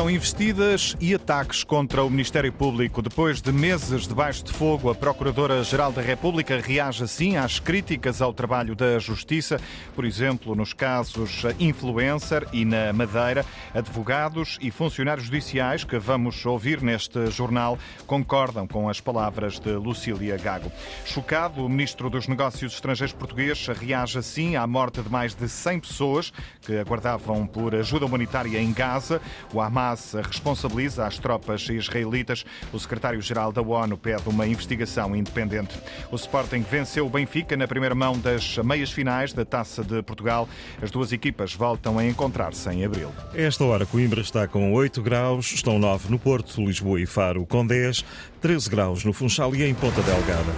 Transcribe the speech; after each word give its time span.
Começam 0.00 0.16
investidas 0.16 0.96
e 0.98 1.14
ataques 1.14 1.62
contra 1.62 2.02
o 2.02 2.08
Ministério 2.08 2.50
Público. 2.50 3.02
Depois 3.02 3.42
de 3.42 3.52
meses 3.52 4.08
debaixo 4.08 4.42
de 4.42 4.50
fogo, 4.50 4.88
a 4.88 4.94
Procuradora-Geral 4.94 5.92
da 5.92 6.00
República 6.00 6.58
reage 6.58 7.04
assim 7.04 7.36
às 7.36 7.58
críticas 7.58 8.22
ao 8.22 8.32
trabalho 8.32 8.74
da 8.74 8.98
Justiça, 8.98 9.60
por 9.94 10.06
exemplo, 10.06 10.54
nos 10.54 10.72
casos 10.72 11.42
Influencer 11.58 12.46
e 12.50 12.64
na 12.64 12.94
Madeira. 12.94 13.44
Advogados 13.74 14.58
e 14.62 14.70
funcionários 14.70 15.26
judiciais 15.26 15.84
que 15.84 15.98
vamos 15.98 16.46
ouvir 16.46 16.80
neste 16.80 17.26
jornal 17.26 17.78
concordam 18.06 18.66
com 18.66 18.88
as 18.88 19.02
palavras 19.02 19.58
de 19.58 19.72
Lucília 19.72 20.38
Gago. 20.38 20.72
Chocado, 21.04 21.62
o 21.62 21.68
Ministro 21.68 22.08
dos 22.08 22.26
Negócios 22.26 22.72
Estrangeiros 22.72 23.12
português 23.12 23.66
reage 23.66 24.18
assim 24.18 24.56
à 24.56 24.66
morte 24.66 25.02
de 25.02 25.10
mais 25.10 25.34
de 25.34 25.46
100 25.46 25.80
pessoas 25.80 26.32
que 26.62 26.78
aguardavam 26.78 27.46
por 27.46 27.74
ajuda 27.74 28.06
humanitária 28.06 28.58
em 28.58 28.72
Gaza. 28.72 29.20
O 29.52 29.60
Hamas 29.60 29.89
responsabiliza 30.26 31.06
as 31.06 31.18
tropas 31.18 31.68
israelitas. 31.68 32.44
O 32.72 32.78
secretário-geral 32.78 33.52
da 33.52 33.62
ONU 33.62 33.96
pede 33.96 34.28
uma 34.28 34.46
investigação 34.46 35.14
independente. 35.14 35.78
O 36.10 36.16
Sporting 36.16 36.60
venceu 36.60 37.06
o 37.06 37.10
Benfica 37.10 37.56
na 37.56 37.66
primeira 37.66 37.94
mão 37.94 38.18
das 38.18 38.58
meias 38.58 38.90
finais 38.90 39.32
da 39.32 39.44
Taça 39.44 39.82
de 39.82 40.02
Portugal. 40.02 40.48
As 40.80 40.90
duas 40.90 41.12
equipas 41.12 41.54
voltam 41.54 41.98
a 41.98 42.06
encontrar-se 42.06 42.68
em 42.70 42.84
abril. 42.84 43.12
Esta 43.34 43.64
hora, 43.64 43.86
Coimbra 43.86 44.20
está 44.20 44.46
com 44.46 44.72
8 44.72 45.02
graus, 45.02 45.52
estão 45.52 45.78
9 45.78 46.10
no 46.10 46.18
Porto, 46.18 46.60
Lisboa 46.60 47.00
e 47.00 47.06
Faro 47.06 47.46
com 47.46 47.66
10, 47.66 48.04
13 48.40 48.70
graus 48.70 49.04
no 49.04 49.12
Funchal 49.12 49.54
e 49.54 49.64
em 49.64 49.74
Ponta 49.74 50.02
Delgada. 50.02 50.52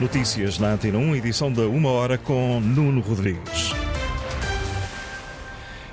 Notícias 0.00 0.58
na 0.58 0.72
Antena 0.72 0.98
1, 0.98 1.16
edição 1.16 1.52
da 1.52 1.62
1 1.62 1.84
hora 1.84 2.18
com 2.18 2.60
Nuno 2.60 3.00
Rodrigues. 3.00 3.81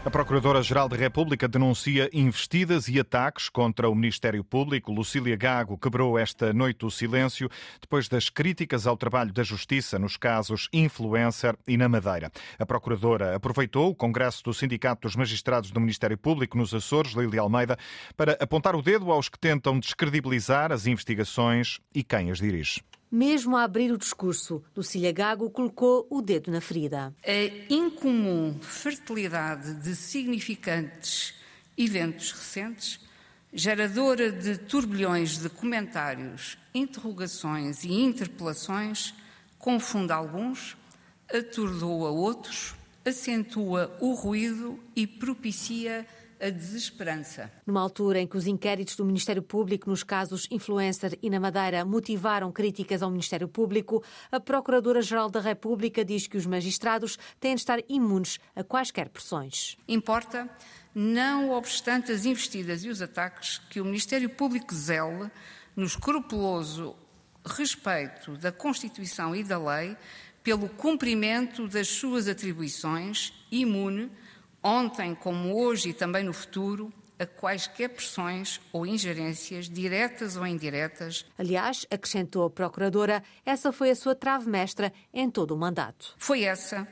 A 0.05 0.09
Procuradora-Geral 0.09 0.87
da 0.87 0.95
República 0.95 1.45
denuncia 1.45 2.09
investidas 2.13 2.87
e 2.87 2.97
ataques 2.97 3.49
contra 3.49 3.89
o 3.89 3.93
Ministério 3.93 4.41
Público. 4.45 4.93
Lucília 4.93 5.35
Gago 5.35 5.77
quebrou 5.77 6.17
esta 6.17 6.53
noite 6.53 6.85
o 6.85 6.89
silêncio 6.89 7.49
depois 7.81 8.07
das 8.07 8.29
críticas 8.29 8.87
ao 8.87 8.95
trabalho 8.95 9.33
da 9.33 9.43
Justiça 9.43 9.99
nos 9.99 10.15
casos 10.15 10.69
Influencer 10.71 11.53
e 11.67 11.75
na 11.75 11.89
Madeira. 11.89 12.31
A 12.57 12.65
Procuradora 12.65 13.35
aproveitou 13.35 13.89
o 13.89 13.95
Congresso 13.95 14.41
do 14.45 14.53
Sindicato 14.53 15.01
dos 15.05 15.17
Magistrados 15.17 15.69
do 15.69 15.81
Ministério 15.81 16.17
Público 16.17 16.57
nos 16.57 16.73
Açores, 16.73 17.11
Lília 17.11 17.41
Almeida, 17.41 17.77
para 18.15 18.37
apontar 18.39 18.77
o 18.77 18.81
dedo 18.81 19.11
aos 19.11 19.27
que 19.27 19.37
tentam 19.37 19.77
descredibilizar 19.77 20.71
as 20.71 20.87
investigações 20.87 21.77
e 21.93 22.03
quem 22.03 22.31
as 22.31 22.37
dirige. 22.37 22.81
Mesmo 23.11 23.57
a 23.57 23.63
abrir 23.63 23.91
o 23.91 23.97
discurso, 23.97 24.63
Lucília 24.75 25.11
Gago 25.11 25.49
colocou 25.49 26.05
o 26.11 26.21
dedo 26.21 26.51
na 26.51 26.61
ferida. 26.61 27.11
A 27.25 27.73
incomum 27.73 28.59
fertilidade 28.61 29.73
de 29.75 29.95
significantes 29.95 31.33
eventos 31.75 32.31
recentes, 32.31 32.99
geradora 33.51 34.31
de 34.31 34.57
turbilhões 34.57 35.39
de 35.39 35.49
comentários, 35.49 36.57
interrogações 36.73 37.83
e 37.83 37.91
interpelações, 37.93 39.15
confunde 39.57 40.11
alguns, 40.11 40.77
atordoa 41.33 42.11
outros, 42.11 42.75
acentua 43.03 43.95
o 43.99 44.13
ruído 44.13 44.79
e 44.95 45.07
propicia 45.07 46.05
a 46.39 46.49
desesperança. 46.49 47.51
Numa 47.65 47.81
altura 47.81 48.19
em 48.19 48.27
que 48.27 48.37
os 48.37 48.47
inquéritos 48.47 48.95
do 48.95 49.05
Ministério 49.05 49.41
Público 49.41 49.89
nos 49.89 50.03
casos 50.03 50.47
Influencer 50.49 51.17
e 51.21 51.29
na 51.29 51.39
Madeira 51.39 51.83
motivaram 51.83 52.51
críticas 52.51 53.01
ao 53.01 53.09
Ministério 53.09 53.47
Público, 53.47 54.03
a 54.31 54.39
Procuradora-Geral 54.39 55.29
da 55.29 55.39
República 55.39 56.05
diz 56.05 56.27
que 56.27 56.37
os 56.37 56.45
magistrados 56.45 57.17
têm 57.39 57.55
de 57.55 57.61
estar 57.61 57.79
imunes 57.89 58.39
a 58.55 58.63
quaisquer 58.63 59.09
pressões. 59.09 59.77
Importa, 59.87 60.49
não 60.95 61.51
obstante 61.51 62.11
as 62.11 62.25
investidas 62.25 62.83
e 62.83 62.89
os 62.89 63.01
ataques, 63.01 63.59
que 63.69 63.81
o 63.81 63.85
Ministério 63.85 64.29
Público 64.29 64.73
zele 64.73 65.29
no 65.75 65.85
escrupuloso 65.85 66.95
respeito 67.45 68.37
da 68.37 68.51
Constituição 68.51 69.35
e 69.35 69.43
da 69.43 69.57
lei 69.57 69.95
pelo 70.43 70.69
cumprimento 70.69 71.67
das 71.67 71.87
suas 71.87 72.27
atribuições, 72.27 73.33
imune 73.51 74.09
ontem 74.63 75.15
como 75.15 75.55
hoje 75.55 75.89
e 75.89 75.93
também 75.93 76.23
no 76.23 76.33
futuro, 76.33 76.91
a 77.19 77.25
quaisquer 77.25 77.89
pressões 77.89 78.61
ou 78.71 78.85
ingerências, 78.85 79.69
diretas 79.69 80.37
ou 80.37 80.47
indiretas. 80.47 81.25
Aliás, 81.37 81.85
acrescentou 81.91 82.45
a 82.45 82.49
Procuradora, 82.49 83.21
essa 83.45 83.73
foi 83.73 83.89
a 83.91 83.95
sua 83.95 84.15
trave 84.15 84.49
mestra 84.49 84.93
em 85.13 85.29
todo 85.29 85.51
o 85.51 85.57
mandato. 85.57 86.15
Foi 86.17 86.43
essa, 86.43 86.87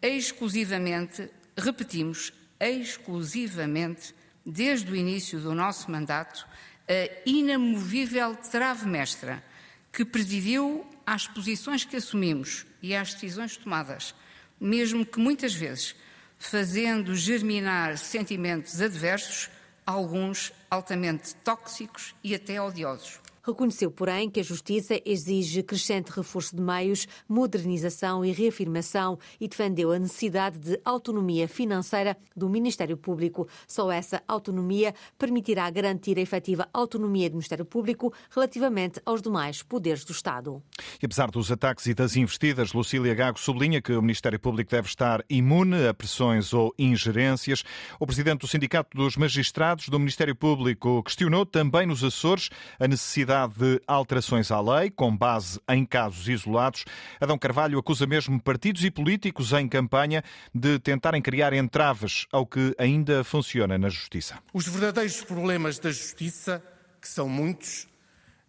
exclusivamente, 0.00 1.28
repetimos, 1.56 2.32
exclusivamente, 2.58 4.14
desde 4.44 4.90
o 4.90 4.96
início 4.96 5.38
do 5.38 5.54
nosso 5.54 5.90
mandato, 5.90 6.46
a 6.88 7.28
inamovível 7.28 8.34
trave 8.36 8.86
mestra 8.86 9.44
que 9.92 10.04
presidiu 10.04 10.86
às 11.04 11.26
posições 11.26 11.84
que 11.84 11.96
assumimos 11.96 12.64
e 12.80 12.94
às 12.94 13.12
decisões 13.12 13.56
tomadas, 13.58 14.14
mesmo 14.58 15.04
que 15.04 15.18
muitas 15.18 15.54
vezes 15.54 15.94
fazendo 16.38 17.14
germinar 17.14 17.98
sentimentos 17.98 18.80
adversos, 18.80 19.50
alguns 19.84 20.52
altamente 20.70 21.34
tóxicos 21.36 22.14
e 22.22 22.34
até 22.34 22.60
odiosos. 22.60 23.20
Reconheceu, 23.48 23.90
porém, 23.90 24.28
que 24.28 24.40
a 24.40 24.42
Justiça 24.42 25.00
exige 25.06 25.62
crescente 25.62 26.10
reforço 26.10 26.54
de 26.54 26.60
meios, 26.60 27.08
modernização 27.26 28.22
e 28.22 28.30
reafirmação 28.30 29.18
e 29.40 29.48
defendeu 29.48 29.90
a 29.90 29.98
necessidade 29.98 30.58
de 30.58 30.78
autonomia 30.84 31.48
financeira 31.48 32.14
do 32.36 32.46
Ministério 32.46 32.94
Público. 32.94 33.48
Só 33.66 33.90
essa 33.90 34.22
autonomia 34.28 34.94
permitirá 35.16 35.70
garantir 35.70 36.18
a 36.18 36.20
efetiva 36.20 36.68
autonomia 36.74 37.30
do 37.30 37.36
Ministério 37.36 37.64
Público 37.64 38.12
relativamente 38.30 39.00
aos 39.06 39.22
demais 39.22 39.62
poderes 39.62 40.04
do 40.04 40.12
Estado. 40.12 40.62
E 41.02 41.06
apesar 41.06 41.30
dos 41.30 41.50
ataques 41.50 41.86
e 41.86 41.94
das 41.94 42.16
investidas, 42.16 42.74
Lucília 42.74 43.14
Gago 43.14 43.40
sublinha 43.40 43.80
que 43.80 43.94
o 43.94 44.02
Ministério 44.02 44.38
Público 44.38 44.70
deve 44.70 44.88
estar 44.88 45.24
imune 45.26 45.86
a 45.86 45.94
pressões 45.94 46.52
ou 46.52 46.74
ingerências. 46.78 47.64
O 47.98 48.04
presidente 48.04 48.40
do 48.40 48.46
Sindicato 48.46 48.94
dos 48.94 49.16
Magistrados 49.16 49.88
do 49.88 49.98
Ministério 49.98 50.36
Público 50.36 51.02
questionou 51.02 51.46
também 51.46 51.86
nos 51.86 52.04
Açores 52.04 52.50
a 52.78 52.86
necessidade 52.86 53.37
de 53.46 53.80
alterações 53.86 54.50
à 54.50 54.60
lei, 54.60 54.90
com 54.90 55.16
base 55.16 55.60
em 55.68 55.84
casos 55.84 56.28
isolados. 56.28 56.84
Adão 57.20 57.38
Carvalho 57.38 57.78
acusa 57.78 58.06
mesmo 58.06 58.40
partidos 58.40 58.84
e 58.84 58.90
políticos 58.90 59.52
em 59.52 59.68
campanha 59.68 60.22
de 60.54 60.78
tentarem 60.78 61.22
criar 61.22 61.52
entraves 61.52 62.26
ao 62.32 62.46
que 62.46 62.74
ainda 62.78 63.22
funciona 63.22 63.78
na 63.78 63.88
Justiça. 63.88 64.38
Os 64.52 64.66
verdadeiros 64.66 65.22
problemas 65.22 65.78
da 65.78 65.90
Justiça, 65.90 66.62
que 67.00 67.08
são 67.08 67.28
muitos, 67.28 67.86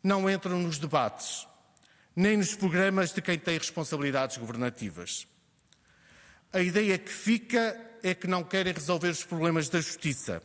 não 0.03 0.29
entram 0.29 0.59
nos 0.59 0.79
debates, 0.79 1.47
nem 2.15 2.37
nos 2.37 2.55
programas 2.55 3.11
de 3.13 3.21
quem 3.21 3.37
tem 3.37 3.57
responsabilidades 3.57 4.37
governativas. 4.37 5.27
A 6.51 6.61
ideia 6.61 6.97
que 6.97 7.11
fica 7.11 7.79
é 8.01 8.15
que 8.15 8.27
não 8.27 8.43
querem 8.43 8.73
resolver 8.73 9.09
os 9.09 9.23
problemas 9.23 9.69
da 9.69 9.79
Justiça 9.79 10.41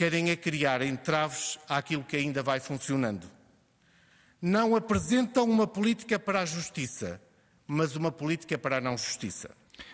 querem 0.00 0.30
é 0.30 0.36
criar 0.36 0.80
entraves 0.80 1.58
àquilo 1.68 2.02
que 2.02 2.16
ainda 2.16 2.42
vai 2.42 2.58
funcionando. 2.58 3.30
Não 4.40 4.74
apresentam 4.74 5.44
uma 5.44 5.66
política 5.66 6.18
para 6.18 6.40
a 6.40 6.46
justiça, 6.46 7.20
mas 7.66 7.96
uma 7.96 8.10
política 8.10 8.56
para 8.56 8.78
a 8.78 8.80
não 8.80 8.96
justiça. 8.96 9.50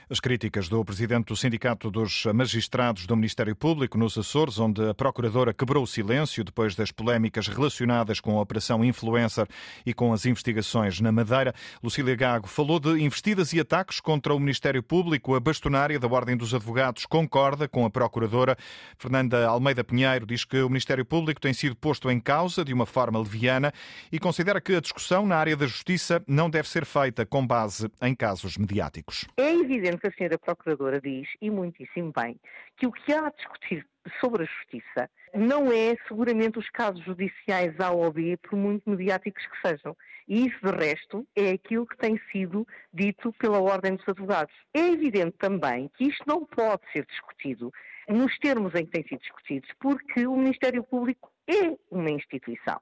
As 0.09 0.21
críticas 0.21 0.69
do 0.69 0.85
presidente 0.85 1.27
do 1.27 1.37
Sindicato 1.37 1.91
dos 1.91 2.25
Magistrados 2.27 3.07
do 3.07 3.17
Ministério 3.17 3.57
Público 3.57 3.99
nos 3.99 4.17
Açores, 4.17 4.59
onde 4.59 4.89
a 4.89 4.95
procuradora 4.95 5.53
quebrou 5.53 5.83
o 5.83 5.87
silêncio 5.87 6.45
depois 6.45 6.75
das 6.75 6.93
polémicas 6.93 7.49
relacionadas 7.49 8.21
com 8.21 8.39
a 8.39 8.41
Operação 8.41 8.85
Influencer 8.85 9.47
e 9.85 9.93
com 9.93 10.13
as 10.13 10.27
investigações 10.27 11.01
na 11.01 11.11
Madeira. 11.11 11.55
Lucília 11.83 12.15
Gago 12.15 12.47
falou 12.47 12.79
de 12.79 12.91
investidas 13.03 13.53
e 13.53 13.61
ataques 13.61 14.01
contra 14.01 14.35
o 14.35 14.39
Ministério 14.39 14.83
Público. 14.83 15.35
A 15.35 15.41
bastonária 15.41 15.99
da 15.99 16.07
Ordem 16.07 16.37
dos 16.37 16.55
Advogados 16.55 17.07
concorda 17.07 17.69
com 17.69 17.85
a 17.85 17.91
procuradora. 17.91 18.57
Fernanda 18.99 19.47
Almeida 19.47 19.83
Pinheiro 19.83 20.27
diz 20.27 20.45
que 20.45 20.61
o 20.61 20.69
Ministério 20.69 21.05
Público 21.05 21.41
tem 21.41 21.53
sido 21.53 21.75
posto 21.75 22.11
em 22.11 22.21
causa 22.21 22.65
de 22.65 22.73
uma 22.73 22.87
forma 22.87 23.19
leviana 23.19 23.73
e 24.13 24.19
considera 24.19 24.61
que 24.61 24.75
a 24.75 24.81
discussão 24.81 25.27
na 25.27 25.37
área 25.37 25.57
da 25.57 25.67
justiça 25.67 26.23
não 26.27 26.49
deve 26.49 26.69
ser 26.69 26.85
feita 26.85 27.27
com 27.27 27.47
base 27.47 27.91
em 28.03 28.15
casos 28.15 28.57
mediáticos. 28.57 29.25
É 29.37 29.53
evidente 29.77 30.01
que 30.01 30.09
a 30.09 30.13
senhora 30.13 30.39
Procuradora 30.39 31.01
diz, 31.01 31.29
e 31.41 31.51
muitíssimo 31.51 32.13
bem, 32.17 32.39
que 32.77 32.87
o 32.87 32.93
que 32.93 33.13
há 33.13 33.27
a 33.27 33.31
discutir 33.31 33.87
sobre 34.21 34.43
a 34.43 34.47
justiça 34.47 35.11
não 35.35 35.71
é 35.71 35.97
seguramente 36.09 36.59
os 36.59 36.69
casos 36.71 37.05
judiciais 37.05 37.79
A 37.81 37.91
ou 37.91 38.13
B, 38.13 38.37
por 38.39 38.57
muito 38.57 38.89
mediáticos 38.89 39.45
que 39.47 39.69
sejam. 39.69 39.97
E 40.29 40.47
isso, 40.47 40.59
de 40.63 40.71
resto, 40.71 41.27
é 41.37 41.51
aquilo 41.51 41.87
que 41.87 41.97
tem 41.97 42.21
sido 42.33 42.67
dito 42.93 43.33
pela 43.35 43.61
Ordem 43.61 43.97
dos 43.97 44.09
Advogados. 44.09 44.55
É 44.75 44.81
evidente 44.81 45.37
também 45.39 45.89
que 45.97 46.05
isto 46.05 46.25
não 46.27 46.45
pode 46.45 46.83
ser 46.93 47.07
discutido 47.07 47.73
nos 48.09 48.37
termos 48.39 48.75
em 48.75 48.85
que 48.87 48.93
tem 48.93 49.07
sido 49.07 49.21
discutido, 49.21 49.67
porque 49.81 50.27
o 50.27 50.37
Ministério 50.37 50.83
Público 50.83 51.31
é 51.47 51.77
uma 51.91 52.11
instituição. 52.11 52.81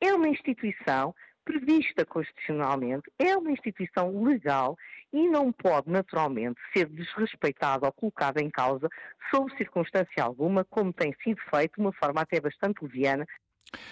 É 0.00 0.12
uma 0.12 0.28
instituição 0.28 1.14
prevista 1.44 2.04
constitucionalmente, 2.04 3.10
é 3.18 3.36
uma 3.36 3.50
instituição 3.50 4.22
legal 4.22 4.76
e 5.12 5.28
não 5.28 5.52
pode, 5.52 5.90
naturalmente, 5.90 6.60
ser 6.72 6.88
desrespeitada 6.88 7.86
ou 7.86 7.92
colocada 7.92 8.40
em 8.40 8.50
causa 8.50 8.88
sob 9.30 9.54
circunstância 9.56 10.22
alguma, 10.22 10.64
como 10.64 10.92
tem 10.92 11.14
sido 11.22 11.40
feito, 11.50 11.76
de 11.76 11.80
uma 11.80 11.92
forma 11.92 12.20
até 12.22 12.40
bastante 12.40 12.82
leviana, 12.82 13.26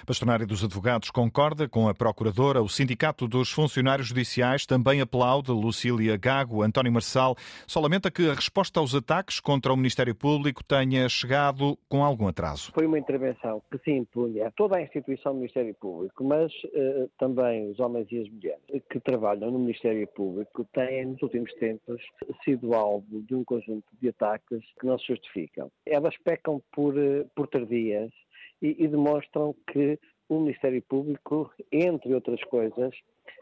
Bastonário 0.07 0.47
dos 0.47 0.65
Advogados 0.65 1.11
concorda 1.11 1.69
com 1.69 1.89
a 1.89 1.95
Procuradora. 1.95 2.63
O 2.63 2.69
Sindicato 2.69 3.27
dos 3.29 3.51
Funcionários 3.51 4.09
Judiciais 4.09 4.67
também 4.67 5.01
aplaude 5.01 5.51
Lucília 5.51 6.17
Gago. 6.17 6.63
António 6.63 6.93
Marçal 6.93 7.37
só 7.67 7.81
lamenta 7.81 8.11
que 8.11 8.29
a 8.29 8.35
resposta 8.35 8.81
aos 8.81 8.95
ataques 8.95 9.41
contra 9.41 9.73
o 9.73 9.77
Ministério 9.77 10.15
Público 10.15 10.65
tenha 10.65 11.09
chegado 11.09 11.79
com 11.89 12.05
algum 12.05 12.27
atraso. 12.29 12.73
Foi 12.75 12.87
uma 12.87 12.99
intervenção 12.99 13.63
que 13.71 13.79
se 13.79 13.91
impunha 13.91 14.49
a 14.49 14.51
toda 14.51 14.77
a 14.77 14.83
instituição 14.83 15.33
do 15.33 15.39
Ministério 15.39 15.75
Público, 15.75 16.25
mas 16.25 16.53
uh, 16.65 17.11
também 17.19 17.71
os 17.71 17.79
homens 17.79 18.07
e 18.11 18.21
as 18.21 18.29
mulheres 18.29 18.61
que 18.91 19.01
trabalham 19.01 19.51
no 19.51 19.59
Ministério 19.59 20.07
Público 20.09 20.67
têm, 20.73 21.07
nos 21.07 21.23
últimos 21.23 21.53
tempos, 21.55 22.01
sido 22.45 22.75
alvo 22.75 23.23
de 23.23 23.35
um 23.35 23.45
conjunto 23.45 23.87
de 24.01 24.09
ataques 24.09 24.61
que 24.79 24.87
não 24.87 24.99
se 24.99 25.07
justificam. 25.07 25.71
Elas 25.87 26.17
pecam 26.19 26.63
por, 26.73 26.95
uh, 26.95 27.29
por 27.35 27.47
tardias 27.47 28.11
e, 28.61 28.77
e 28.79 28.89
demonstram 28.89 29.55
que 29.73 29.99
o 30.29 30.41
Ministério 30.41 30.81
Público, 30.83 31.53
entre 31.73 32.15
outras 32.15 32.43
coisas, 32.45 32.95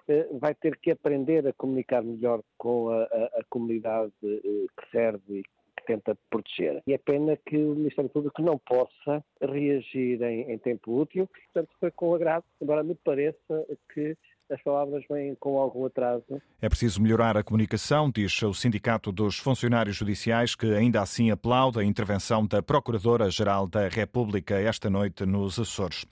eh, 0.08 0.26
vai 0.32 0.54
ter 0.54 0.76
que 0.78 0.90
aprender 0.90 1.46
a 1.46 1.52
comunicar 1.52 2.02
melhor 2.02 2.42
com 2.56 2.88
a, 2.88 3.02
a, 3.02 3.24
a 3.40 3.44
comunidade 3.50 4.12
eh, 4.22 4.66
que 4.76 4.90
serve 4.90 5.40
e 5.40 5.42
que 5.42 5.86
tenta 5.86 6.16
proteger. 6.30 6.82
E 6.86 6.94
é 6.94 6.98
pena 6.98 7.36
que 7.36 7.56
o 7.56 7.74
Ministério 7.74 8.10
Público 8.10 8.40
não 8.40 8.58
possa 8.58 9.22
reagir 9.40 10.22
em, 10.22 10.50
em 10.50 10.58
tempo 10.58 10.98
útil, 10.98 11.26
portanto 11.26 11.70
foi 11.78 11.90
com 11.90 12.14
agrado, 12.14 12.44
embora 12.60 12.82
me 12.82 12.94
pareça 12.94 13.66
que 13.92 14.16
as 14.50 14.62
palavras 14.62 15.04
vêm 15.10 15.34
com 15.34 15.58
algum 15.58 15.84
atraso. 15.84 16.24
É 16.60 16.68
preciso 16.68 17.02
melhorar 17.02 17.36
a 17.36 17.42
comunicação, 17.42 18.10
diz 18.10 18.42
o 18.42 18.54
Sindicato 18.54 19.12
dos 19.12 19.38
Funcionários 19.38 19.96
Judiciais, 19.96 20.54
que 20.54 20.74
ainda 20.74 21.02
assim 21.02 21.30
aplaude 21.30 21.78
a 21.78 21.84
intervenção 21.84 22.46
da 22.46 22.62
Procuradora-Geral 22.62 23.66
da 23.66 23.88
República 23.88 24.58
esta 24.58 24.88
noite 24.88 25.26
nos 25.26 25.58
Açores. 25.58 26.06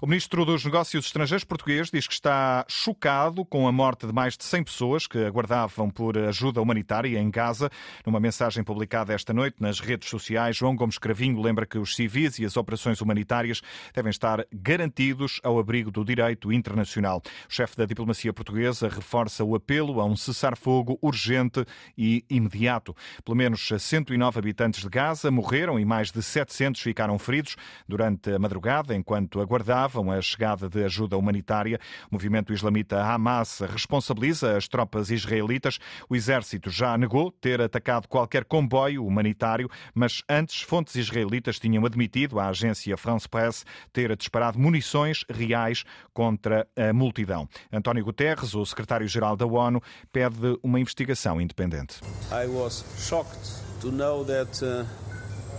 O 0.00 0.06
Ministro 0.06 0.44
dos 0.44 0.64
Negócios 0.64 1.06
Estrangeiros 1.06 1.44
português 1.44 1.90
diz 1.90 2.06
que 2.06 2.14
está 2.14 2.64
chocado 2.68 3.44
com 3.44 3.68
a 3.68 3.72
morte 3.72 4.06
de 4.06 4.12
mais 4.12 4.36
de 4.36 4.44
100 4.44 4.64
pessoas 4.64 5.06
que 5.06 5.18
aguardavam 5.24 5.90
por 5.90 6.16
ajuda 6.16 6.60
humanitária 6.60 7.18
em 7.18 7.30
Gaza. 7.30 7.70
Numa 8.06 8.20
mensagem 8.20 8.64
publicada 8.64 9.12
esta 9.12 9.32
noite 9.32 9.56
nas 9.60 9.80
redes 9.80 10.08
sociais, 10.08 10.56
João 10.56 10.74
Gomes 10.74 10.98
Cravinho 10.98 11.40
lembra 11.40 11.66
que 11.66 11.78
os 11.78 11.94
civis 11.94 12.38
e 12.38 12.44
as 12.44 12.56
operações 12.56 13.00
humanitárias 13.00 13.60
devem 13.94 14.10
estar 14.10 14.46
garantidos 14.52 15.40
ao 15.42 15.58
abrigo 15.58 15.90
do 15.90 16.04
direito 16.04 16.52
internacional. 16.52 17.22
O 17.48 17.52
chefe 17.52 17.81
da 17.82 17.86
diplomacia 17.86 18.32
portuguesa 18.32 18.88
reforça 18.88 19.42
o 19.42 19.56
apelo 19.56 20.00
a 20.00 20.04
um 20.04 20.14
cessar-fogo 20.14 20.96
urgente 21.02 21.64
e 21.98 22.24
imediato. 22.30 22.94
Pelo 23.24 23.36
menos 23.36 23.68
109 23.76 24.38
habitantes 24.38 24.82
de 24.82 24.88
Gaza 24.88 25.32
morreram 25.32 25.80
e 25.80 25.84
mais 25.84 26.12
de 26.12 26.22
700 26.22 26.80
ficaram 26.80 27.18
feridos 27.18 27.56
durante 27.88 28.30
a 28.30 28.38
madrugada, 28.38 28.94
enquanto 28.94 29.40
aguardavam 29.40 30.12
a 30.12 30.22
chegada 30.22 30.68
de 30.68 30.84
ajuda 30.84 31.16
humanitária. 31.18 31.80
O 32.08 32.14
movimento 32.14 32.52
islamita 32.52 33.02
Hamas 33.02 33.58
responsabiliza 33.60 34.56
as 34.56 34.68
tropas 34.68 35.10
israelitas. 35.10 35.80
O 36.08 36.14
exército 36.14 36.70
já 36.70 36.96
negou 36.96 37.32
ter 37.32 37.60
atacado 37.60 38.06
qualquer 38.06 38.44
comboio 38.44 39.04
humanitário, 39.04 39.68
mas 39.92 40.22
antes 40.28 40.60
fontes 40.60 40.94
israelitas 40.94 41.58
tinham 41.58 41.84
admitido 41.84 42.38
à 42.38 42.46
agência 42.46 42.96
France 42.96 43.28
Press 43.28 43.66
ter 43.92 44.16
disparado 44.16 44.56
munições 44.56 45.24
reais 45.28 45.82
contra 46.14 46.64
a 46.76 46.92
multidão. 46.92 47.48
António 47.72 48.04
Guterres, 48.04 48.54
o 48.54 48.64
secretário-geral 48.66 49.36
da 49.36 49.46
ONU, 49.46 49.82
pede 50.12 50.58
uma 50.62 50.78
investigação 50.78 51.40
independente. 51.40 52.00
I 52.30 52.46
was 52.46 52.84
shocked 52.98 53.50
to 53.80 53.90
know 53.90 54.24
that 54.24 54.62
uh, 54.64 54.86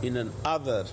in 0.05 0.17
another 0.17 0.85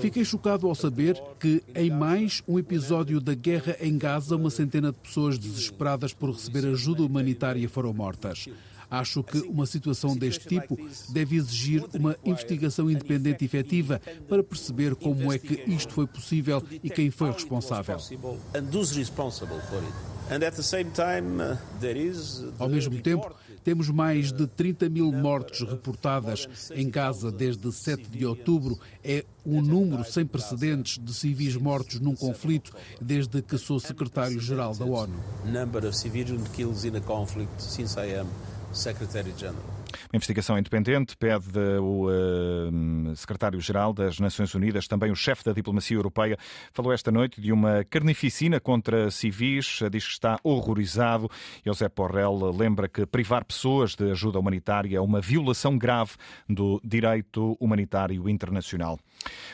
Fiquei 0.00 0.24
chocado 0.24 0.68
ao 0.68 0.74
saber 0.74 1.20
que, 1.40 1.64
em 1.74 1.90
mais 1.90 2.44
um 2.46 2.60
episódio 2.60 3.20
da 3.20 3.34
guerra 3.34 3.76
em 3.80 3.98
Gaza, 3.98 4.36
uma 4.36 4.50
centena 4.50 4.92
de 4.92 4.98
pessoas 4.98 5.36
desesperadas 5.36 6.12
por 6.12 6.30
receber 6.30 6.64
ajuda 6.64 7.02
humanitária 7.02 7.68
foram 7.68 7.92
mortas. 7.92 8.46
Acho 8.88 9.22
que 9.22 9.38
uma 9.40 9.66
situação 9.66 10.16
deste 10.16 10.46
tipo 10.46 10.78
deve 11.08 11.36
exigir 11.36 11.84
uma 11.92 12.16
investigação 12.24 12.88
independente 12.88 13.42
e 13.42 13.46
efetiva 13.46 14.00
para 14.28 14.44
perceber 14.44 14.94
como 14.94 15.32
é 15.32 15.38
que 15.38 15.64
isto 15.66 15.92
foi 15.92 16.06
possível 16.06 16.62
e 16.82 16.88
quem 16.88 17.10
foi 17.10 17.32
responsável. 17.32 17.98
Uh, 20.28 20.32
Ao 22.58 22.68
mesmo 22.68 23.00
tempo, 23.00 23.34
temos 23.64 23.88
mais 23.88 24.30
de 24.30 24.46
30 24.46 24.90
mil 24.90 25.10
mortes 25.10 25.66
reportadas 25.66 26.70
em 26.74 26.90
Gaza 26.90 27.32
desde 27.32 27.72
7 27.72 28.10
de 28.10 28.26
outubro. 28.26 28.78
É 29.02 29.24
um 29.44 29.62
número 29.62 30.04
sem 30.04 30.26
precedentes 30.26 30.98
de 30.98 31.14
civis 31.14 31.56
mortos 31.56 31.98
num 31.98 32.14
conflito 32.14 32.76
desde 33.00 33.40
que 33.40 33.56
sou 33.56 33.80
secretário-geral 33.80 34.74
da 34.74 34.84
ONU. 34.84 35.18
Number 35.46 35.86
of 35.86 35.96
civilian 35.96 36.44
kills 36.54 36.86
in 36.86 36.94
a 36.96 37.00
conflict 37.00 37.62
since 37.62 37.98
I 37.98 38.18
am 38.18 38.26
Secretary-General. 38.72 39.77
Uma 40.12 40.16
investigação 40.16 40.58
independente 40.58 41.16
pede 41.16 41.58
o 41.80 42.08
uh, 42.08 43.16
secretário-geral 43.16 43.92
das 43.92 44.18
Nações 44.18 44.54
Unidas, 44.54 44.86
também 44.86 45.10
o 45.10 45.16
chefe 45.16 45.44
da 45.44 45.52
diplomacia 45.52 45.96
europeia, 45.96 46.38
falou 46.72 46.92
esta 46.92 47.10
noite 47.10 47.40
de 47.40 47.52
uma 47.52 47.84
carnificina 47.84 48.60
contra 48.60 49.10
civis, 49.10 49.80
diz 49.90 50.04
que 50.04 50.12
está 50.12 50.38
horrorizado. 50.42 51.30
José 51.64 51.88
Porrel 51.88 52.50
lembra 52.56 52.88
que 52.88 53.06
privar 53.06 53.44
pessoas 53.44 53.94
de 53.94 54.10
ajuda 54.10 54.38
humanitária 54.38 54.96
é 54.96 55.00
uma 55.00 55.20
violação 55.20 55.76
grave 55.76 56.12
do 56.48 56.80
direito 56.84 57.56
humanitário 57.60 58.28
internacional. 58.28 58.98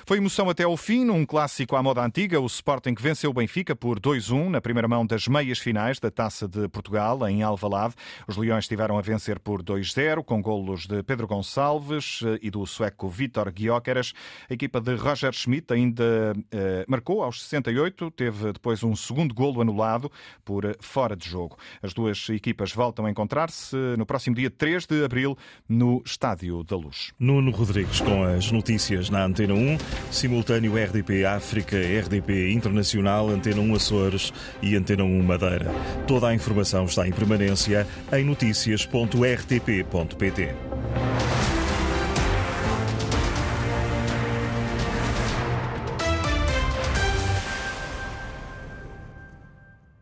Foi 0.07 0.19
emoção 0.19 0.51
até 0.51 0.65
ao 0.65 0.77
fim, 0.77 1.05
num 1.05 1.25
clássico 1.25 1.77
à 1.77 1.83
moda 1.83 2.03
antiga, 2.03 2.41
o 2.41 2.47
Sporting 2.47 2.95
venceu 2.99 3.31
o 3.31 3.35
Benfica 3.35 3.75
por 3.75 3.99
2-1 3.99 4.51
na 4.51 4.61
primeira 4.61 4.87
mão 4.87 5.07
das 5.07 5.27
meias 5.27 5.59
finais 5.59 5.99
da 5.99 6.11
Taça 6.11 6.47
de 6.47 6.69
Portugal, 6.69 7.27
em 7.27 7.43
Alvalade. 7.43 7.95
Os 8.29 8.37
Leões 8.37 8.69
tiveram 8.69 8.99
a 8.99 9.03
vencer 9.03 9.39
por 9.39 9.63
2-0, 9.63 10.24
com 10.25 10.43
golos 10.43 10.87
de 10.87 11.03
Pedro 11.03 11.27
Gonçalves 11.27 12.21
eh, 12.25 12.39
e 12.43 12.51
do 12.51 12.65
sueco 12.67 13.09
Vítor 13.09 13.53
Guióqueras. 13.53 14.13
A 14.49 14.55
equipa 14.55 14.81
de 14.81 14.95
Roger 14.95 15.33
Schmidt 15.33 15.73
ainda 15.73 16.35
eh, 16.51 16.85
marcou 16.89 17.23
aos 17.23 17.43
68, 17.43 18.11
teve 18.11 18.53
depois 18.53 18.83
um 18.83 18.97
segundo 18.97 19.35
golo 19.35 19.61
anulado 19.61 20.11
por 20.45 20.65
eh, 20.65 20.75
fora 20.81 21.15
de 21.15 21.29
jogo. 21.29 21.57
As 21.83 21.93
duas 21.93 22.29
equipas 22.31 22.73
voltam 22.73 23.07
a 23.07 23.11
encontrar-se 23.11 23.77
no 23.99 24.07
próximo 24.07 24.35
dia 24.35 24.51
3 24.51 24.87
de 24.87 25.05
abril 25.05 25.37
no 25.69 26.03
Estádio 26.05 26.65
da 26.65 26.77
Luz. 26.77 27.13
Nuno 27.19 27.51
Rodrigues 27.51 28.01
com 28.01 28.25
as 28.25 28.51
notícias 28.51 29.11
na 29.11 29.25
Antena 29.25 29.55
1, 29.55 29.79
simultâneo 30.11 30.75
RDP 30.77 31.25
África, 31.25 31.77
RDP 31.77 32.53
Internacional, 32.53 33.29
Antena 33.29 33.61
1 33.61 33.75
Açores 33.75 34.33
e 34.63 34.75
Antena 34.75 35.05
1 35.05 35.23
Madeira. 35.23 35.71
Toda 36.07 36.29
a 36.29 36.35
informação 36.35 36.85
está 36.87 37.07
em 37.07 37.13
permanência 37.13 37.87
em 38.13 38.25
notícias.rtp.pt. 38.25 40.14
पेते 40.15 40.43
हैं। 40.43 40.94